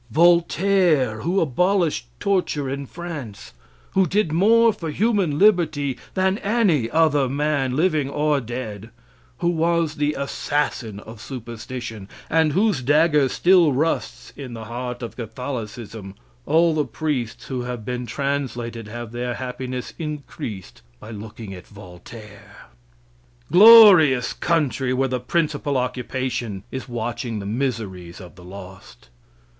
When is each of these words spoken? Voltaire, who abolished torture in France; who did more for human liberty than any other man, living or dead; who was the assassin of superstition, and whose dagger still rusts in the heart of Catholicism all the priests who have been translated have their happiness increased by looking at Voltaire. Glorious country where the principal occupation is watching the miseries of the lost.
Voltaire, 0.09 1.21
who 1.21 1.39
abolished 1.39 2.07
torture 2.19 2.67
in 2.67 2.87
France; 2.87 3.53
who 3.91 4.07
did 4.07 4.31
more 4.31 4.73
for 4.73 4.89
human 4.89 5.37
liberty 5.37 5.95
than 6.15 6.39
any 6.39 6.89
other 6.89 7.29
man, 7.29 7.75
living 7.75 8.09
or 8.09 8.41
dead; 8.41 8.89
who 9.37 9.49
was 9.49 9.97
the 9.97 10.15
assassin 10.17 10.99
of 11.01 11.21
superstition, 11.21 12.09
and 12.31 12.53
whose 12.53 12.81
dagger 12.81 13.29
still 13.29 13.73
rusts 13.73 14.33
in 14.35 14.55
the 14.55 14.63
heart 14.63 15.03
of 15.03 15.15
Catholicism 15.15 16.15
all 16.47 16.73
the 16.73 16.83
priests 16.85 17.45
who 17.45 17.61
have 17.61 17.85
been 17.85 18.07
translated 18.07 18.87
have 18.87 19.11
their 19.11 19.35
happiness 19.35 19.93
increased 19.99 20.81
by 20.99 21.11
looking 21.11 21.53
at 21.53 21.67
Voltaire. 21.67 22.69
Glorious 23.51 24.33
country 24.33 24.95
where 24.95 25.09
the 25.09 25.19
principal 25.19 25.77
occupation 25.77 26.63
is 26.71 26.89
watching 26.89 27.37
the 27.37 27.45
miseries 27.45 28.19
of 28.19 28.33
the 28.33 28.43
lost. 28.43 29.09